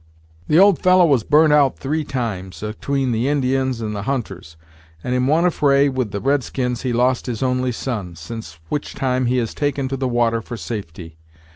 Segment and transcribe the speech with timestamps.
[0.47, 4.57] "The old fellow was burnt out three times, atween the Indians and the hunters;
[5.03, 8.95] and in one affray with the red skins he lost his only son, since which
[8.95, 11.19] time he has taken to the water for safety.